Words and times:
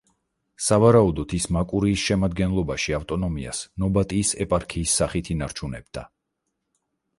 სავარაუდოდ 0.67 1.35
ის 1.39 1.45
მაკურიის 1.57 2.05
შემადგენლობაში 2.05 2.97
ავტონომიას 3.01 3.61
ნობატიის 3.85 4.33
ეპარქიის 4.49 4.99
სახით 5.03 5.33
ინარჩუნებდა. 5.37 6.09